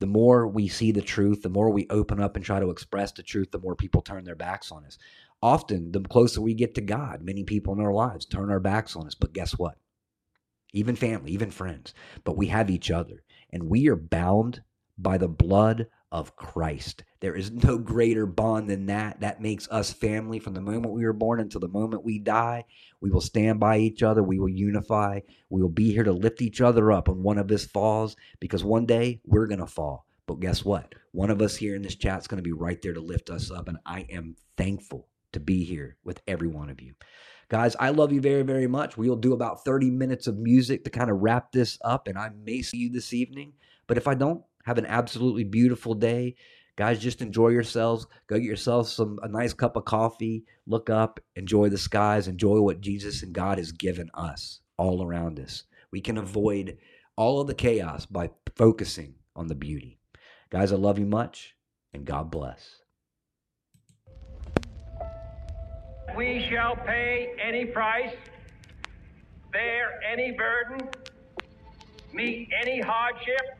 [0.00, 3.12] the more we see the truth, the more we open up and try to express
[3.12, 4.98] the truth, the more people turn their backs on us.
[5.42, 8.96] Often, the closer we get to God, many people in our lives turn our backs
[8.96, 9.14] on us.
[9.14, 9.78] But guess what?
[10.72, 14.62] Even family, even friends, but we have each other, and we are bound
[14.98, 17.04] by the blood of Christ.
[17.20, 19.20] There is no greater bond than that.
[19.20, 22.64] That makes us family from the moment we were born until the moment we die.
[23.00, 24.22] We will stand by each other.
[24.22, 25.20] We will unify.
[25.50, 28.64] We will be here to lift each other up when one of us falls because
[28.64, 30.06] one day we're going to fall.
[30.26, 30.94] But guess what?
[31.12, 33.30] One of us here in this chat is going to be right there to lift
[33.30, 33.68] us up.
[33.68, 36.94] And I am thankful to be here with every one of you.
[37.48, 38.96] Guys, I love you very, very much.
[38.96, 42.30] We'll do about 30 minutes of music to kind of wrap this up, and I
[42.44, 43.54] may see you this evening.
[43.88, 46.36] But if I don't, have an absolutely beautiful day.
[46.76, 48.06] Guys, just enjoy yourselves.
[48.28, 50.44] Go get yourself some a nice cup of coffee.
[50.64, 55.40] Look up, enjoy the skies, enjoy what Jesus and God has given us all around
[55.40, 55.64] us.
[55.90, 56.78] We can avoid
[57.16, 59.98] all of the chaos by focusing on the beauty.
[60.50, 61.56] Guys, I love you much,
[61.92, 62.76] and God bless.
[66.16, 68.14] We shall pay any price,
[69.50, 70.88] bear any burden,
[72.12, 73.59] meet any hardship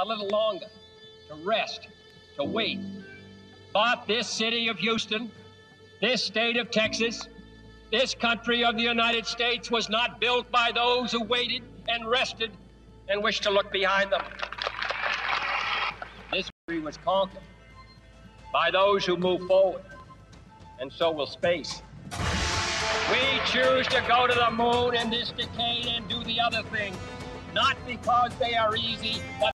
[0.00, 0.66] a little longer,
[1.28, 1.88] to rest,
[2.36, 2.80] to wait.
[3.72, 5.30] But this city of Houston,
[6.00, 7.28] this state of Texas,
[7.90, 12.50] this country of the United States was not built by those who waited and rested
[13.08, 14.22] and wished to look behind them.
[16.32, 17.42] This country was conquered
[18.52, 19.82] by those who move forward,
[20.80, 21.82] and so will space.
[23.10, 26.96] We choose to go to the moon in this decade and do the other thing,
[27.52, 29.54] not because they are easy, but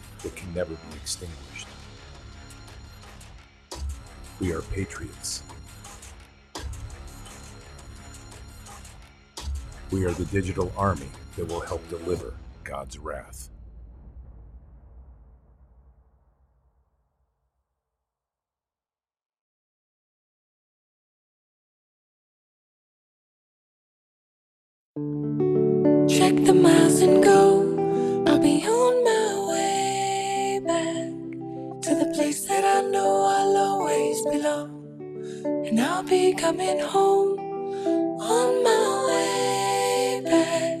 [0.23, 1.67] that can never be extinguished.
[4.39, 5.43] We are patriots.
[9.91, 13.49] We are the digital army that will help deliver God's wrath.
[26.07, 27.70] Check the miles and go.
[35.71, 40.79] And I'll be coming home on my way back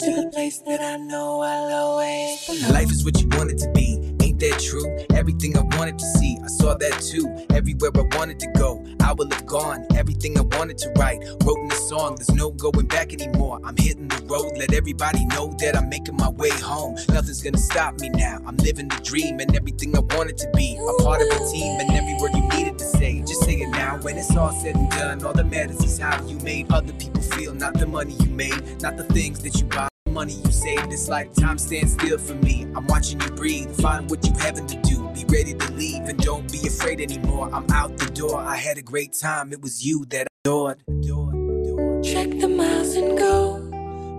[0.00, 2.72] to the place that I know I'll always belong.
[2.72, 4.15] Life is what you want it to be.
[4.38, 4.84] That true?
[5.16, 7.24] Everything I wanted to see, I saw that too.
[7.56, 9.86] Everywhere I wanted to go, I will have gone.
[9.96, 12.16] Everything I wanted to write, wrote in a song.
[12.16, 13.60] There's no going back anymore.
[13.64, 16.96] I'm hitting the road, let everybody know that I'm making my way home.
[17.08, 18.42] Nothing's gonna stop me now.
[18.46, 20.76] I'm living the dream and everything I wanted to be.
[20.76, 23.20] A part of a team and every word you needed to say.
[23.20, 23.98] Just say it now.
[24.02, 27.22] When it's all said and done, all that matters is how you made other people
[27.22, 27.54] feel.
[27.54, 30.90] Not the money you made, not the things that you buy money you saved.
[30.90, 32.62] This lifetime stand still for me.
[32.74, 33.70] I'm watching you breathe.
[33.82, 34.96] Find what you having to do.
[35.10, 37.50] Be ready to leave and don't be afraid anymore.
[37.52, 38.38] I'm out the door.
[38.38, 39.52] I had a great time.
[39.52, 42.02] It was you that I adored, adored.
[42.02, 43.36] Check the miles and go.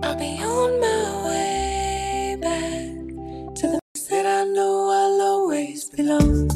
[0.04, 6.48] I'll be on my way back to the place that I know I'll always belong.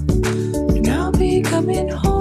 [0.76, 2.11] And I'll be coming home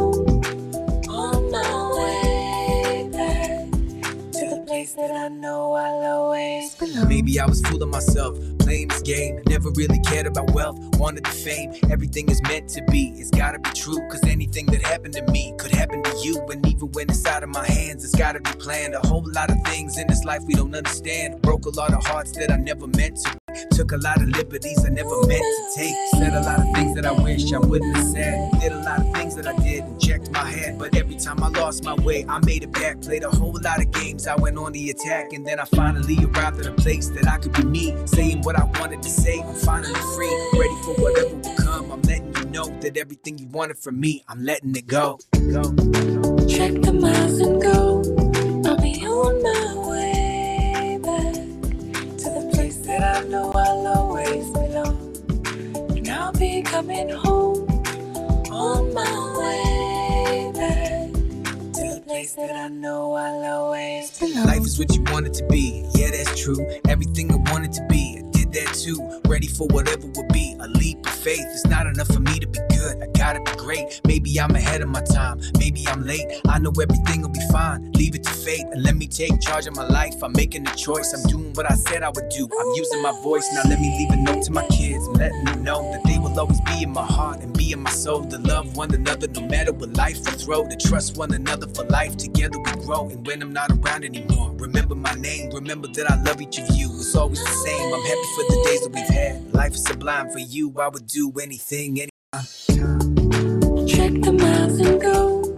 [5.02, 7.08] that I know I'll always belong.
[7.08, 9.42] Maybe I was fooling myself, playing this game.
[9.48, 11.74] Never really cared about wealth, wanted the fame.
[11.90, 14.00] Everything is meant to be, it's gotta be true.
[14.10, 16.40] Cause anything that happened to me could happen to you.
[16.52, 18.94] And even when it's out of my hands, it's gotta be planned.
[18.94, 21.42] A whole lot of things in this life we don't understand.
[21.42, 23.41] Broke a lot of hearts that I never meant to.
[23.72, 25.96] Took a lot of liberties I never meant to take.
[26.12, 28.52] Said a lot of things that I wish I wouldn't have said.
[28.60, 30.78] Did a lot of things that I did and checked my head.
[30.78, 33.02] But every time I lost my way, I made it back.
[33.02, 34.28] Played a whole lot of games.
[34.28, 35.34] I went on the attack.
[35.34, 38.08] And then I finally arrived at a place that I could be me.
[38.08, 39.42] Saying what I wanted to say.
[39.42, 40.50] I'm finally free.
[40.54, 41.92] Ready for whatever will come.
[41.92, 45.20] I'm letting you know that everything you wanted from me, I'm letting it go.
[45.34, 45.64] Go.
[46.48, 48.21] Check the miles and go.
[62.62, 64.22] I know I'll always.
[64.22, 65.84] Life is what you want it to be.
[65.96, 66.64] Yeah, that's true.
[66.88, 69.20] Everything I wanted to be, I did that too.
[69.28, 70.31] Ready for whatever be.
[70.62, 71.44] A leap of faith.
[71.52, 73.02] It's not enough for me to be good.
[73.02, 74.00] I gotta be great.
[74.06, 75.42] Maybe I'm ahead of my time.
[75.58, 76.28] Maybe I'm late.
[76.48, 77.92] I know everything will be fine.
[77.94, 80.22] Leave it to fate and let me take charge of my life.
[80.24, 81.14] I'm making a choice.
[81.14, 82.48] I'm doing what I said I would do.
[82.60, 83.48] I'm using my voice.
[83.54, 85.08] Now let me leave a note to my kids.
[85.08, 87.90] Letting them know that they will always be in my heart and be in my
[87.90, 88.24] soul.
[88.26, 90.68] To love one another no matter what life will throw.
[90.68, 92.18] To trust one another for life.
[92.18, 93.10] Together we grow.
[93.10, 95.50] And when I'm not around anymore, remember my name.
[95.50, 96.88] Remember that I love each of you.
[96.94, 97.94] It's always the same.
[97.94, 99.54] I'm happy for the days that we've had.
[99.56, 100.51] Life is sublime for you.
[100.54, 102.46] I would do anything, anytime.
[103.88, 105.56] Check the miles and go.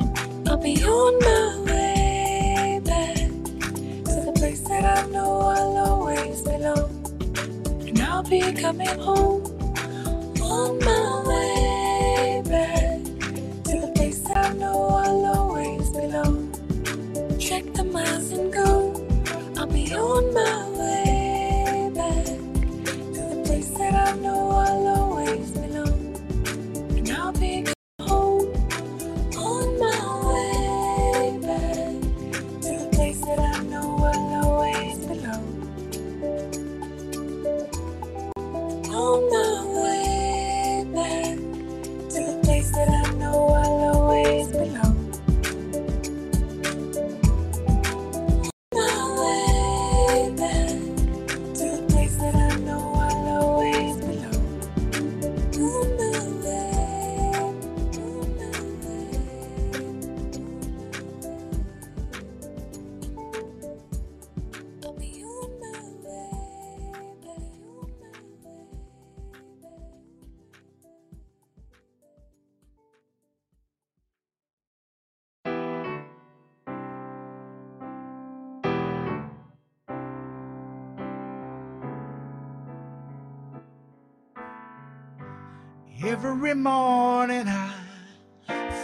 [0.48, 6.92] I'll be on my way back to the place that I know I'll always belong.
[7.88, 9.44] And I'll be coming home
[10.40, 13.04] on my way back
[13.64, 16.52] to the place that I know I'll always belong.
[17.40, 18.94] Check the miles and go.
[19.58, 20.63] I'll be on my
[86.14, 87.74] Every morning I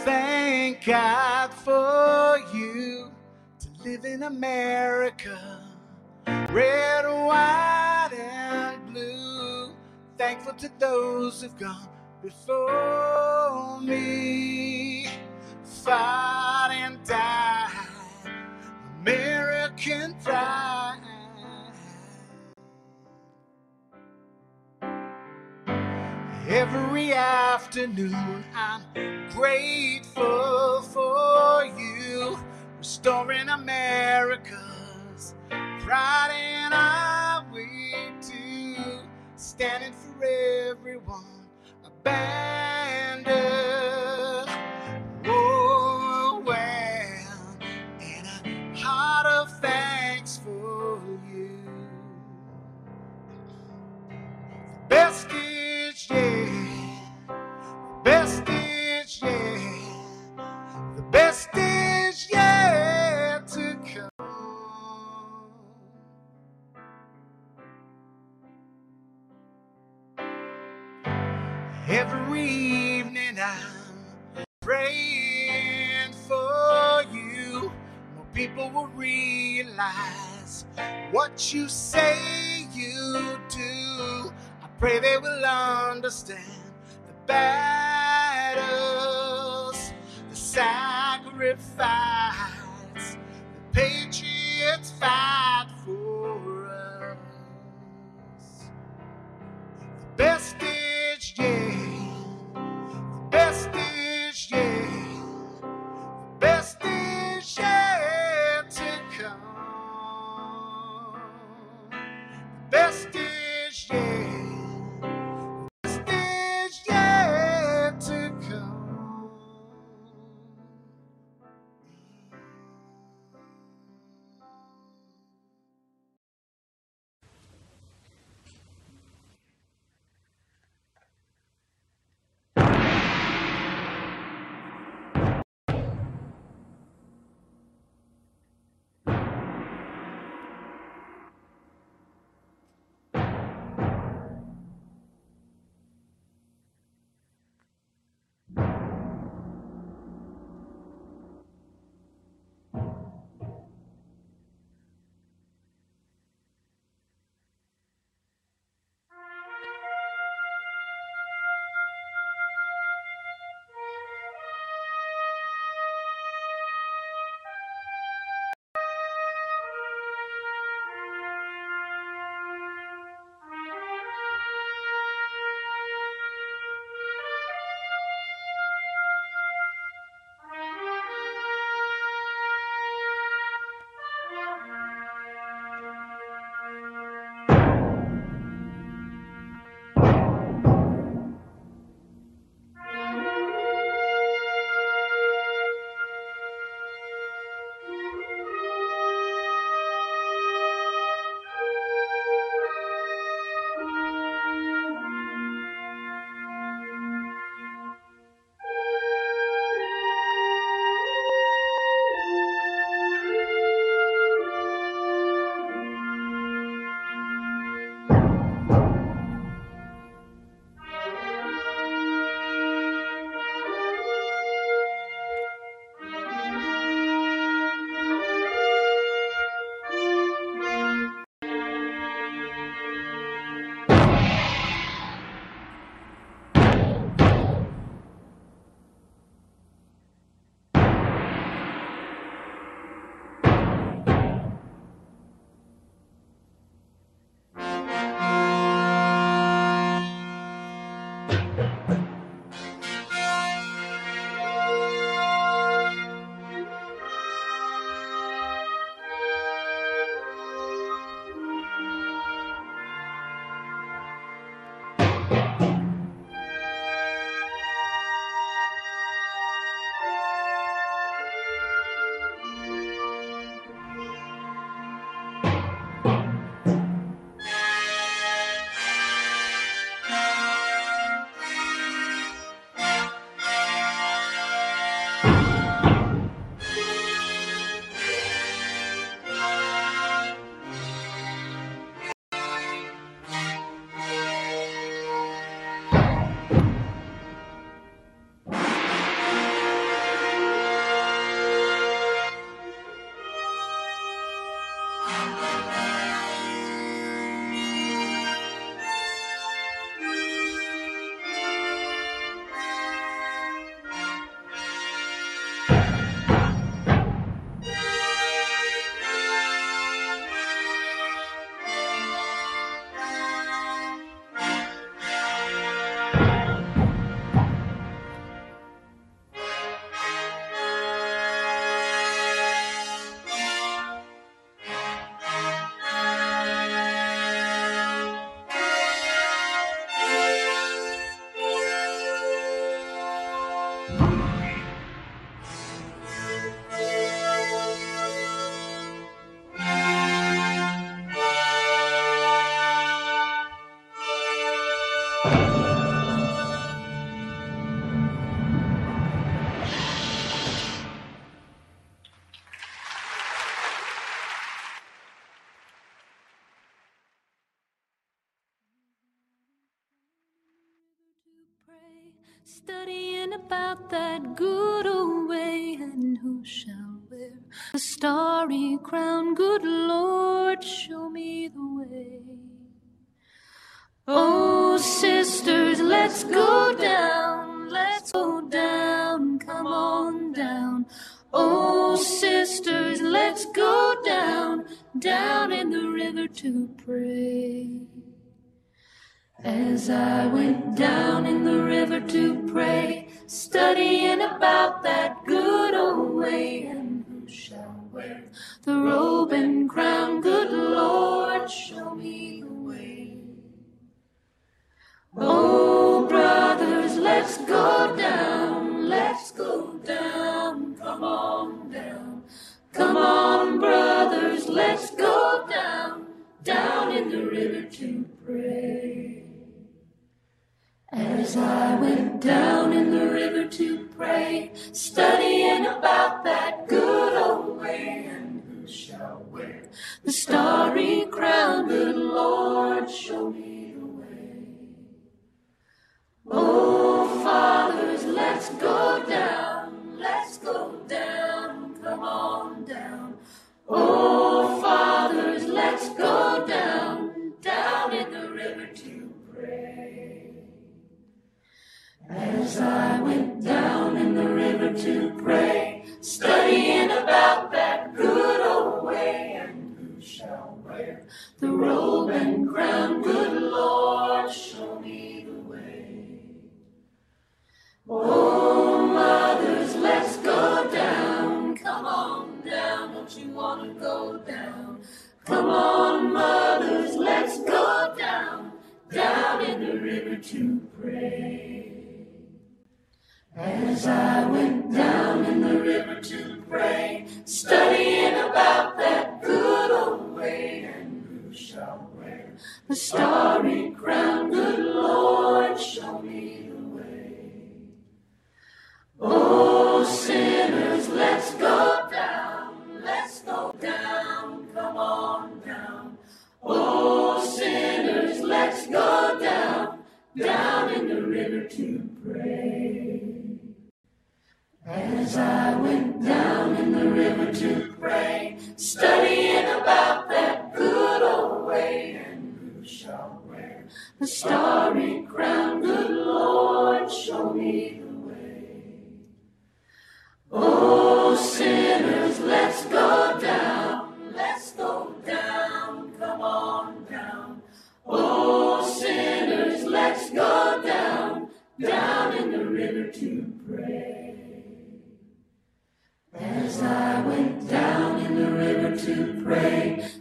[0.04, 3.12] thank God for you
[3.60, 5.38] to live in America.
[6.26, 9.76] Red, white, and blue.
[10.18, 11.88] Thankful to those who've gone
[12.20, 15.06] before me.
[15.62, 17.70] Fought and died.
[19.02, 20.69] American pride.
[26.72, 28.82] Every afternoon, I'm
[29.30, 32.38] grateful for you,
[32.78, 35.34] restoring America's
[35.80, 39.02] pride, and I wait to
[39.34, 41.48] standing for everyone
[41.84, 43.26] abandoned.
[73.42, 77.72] I'm praying for you.
[78.14, 80.66] More people will realize
[81.10, 84.30] what you say you do.
[84.62, 86.74] I pray they will understand
[87.06, 88.60] the battles,
[90.28, 91.56] the sacrifice,
[93.16, 95.29] the patriots fight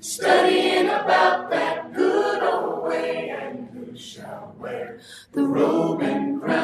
[0.01, 4.99] studying about that good old way, and who shall wear
[5.34, 6.59] the robe and crown?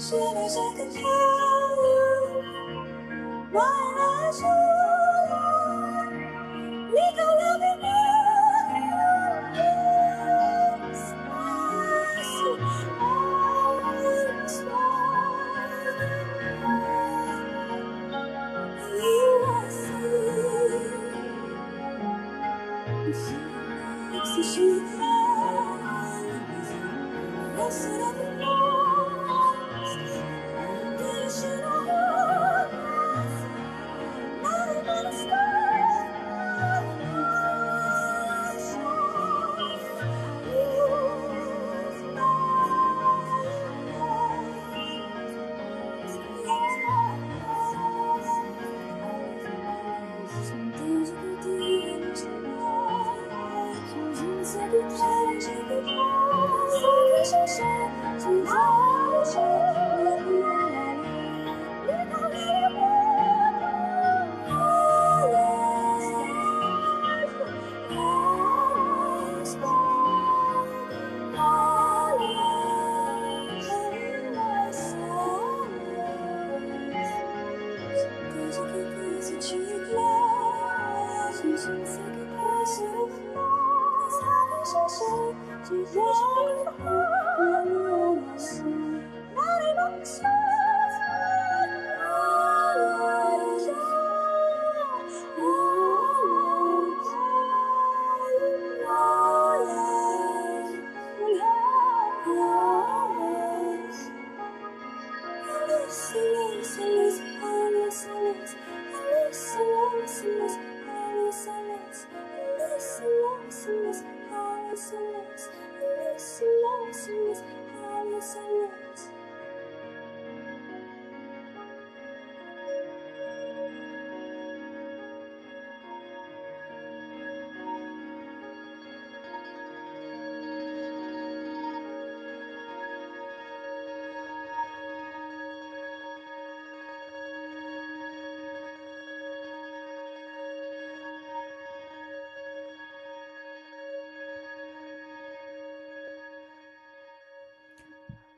[0.00, 2.42] soon as I can tell you,
[3.52, 4.56] why not you?
[6.94, 7.39] We go.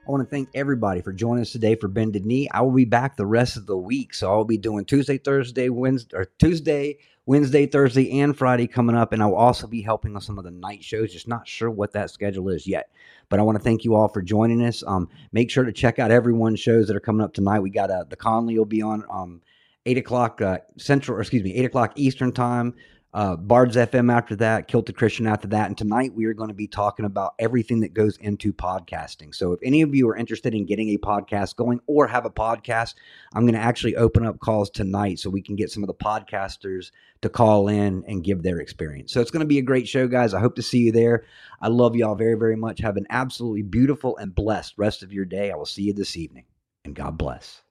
[0.05, 2.48] I want to thank everybody for joining us today for Bended Knee.
[2.50, 5.68] I will be back the rest of the week, so I'll be doing Tuesday, Thursday,
[5.68, 10.16] Wednesday, or Tuesday, Wednesday, Thursday, and Friday coming up, and I will also be helping
[10.16, 11.12] on some of the night shows.
[11.12, 12.90] Just not sure what that schedule is yet,
[13.28, 14.82] but I want to thank you all for joining us.
[14.84, 17.61] Um, make sure to check out everyone's shows that are coming up tonight.
[17.61, 19.40] We got uh, the Conley will be on um,
[19.86, 22.74] eight o'clock uh, Central, or excuse me, eight o'clock Eastern time
[23.14, 25.66] uh, Bards FM after that, Kilted Christian after that.
[25.66, 29.34] And tonight we are going to be talking about everything that goes into podcasting.
[29.34, 32.30] So if any of you are interested in getting a podcast going or have a
[32.30, 32.94] podcast,
[33.34, 35.94] I'm going to actually open up calls tonight so we can get some of the
[35.94, 36.90] podcasters
[37.20, 39.12] to call in and give their experience.
[39.12, 40.32] So it's going to be a great show, guys.
[40.32, 41.24] I hope to see you there.
[41.60, 42.80] I love y'all very, very much.
[42.80, 45.50] Have an absolutely beautiful and blessed rest of your day.
[45.50, 46.46] I will see you this evening,
[46.84, 47.62] and God bless.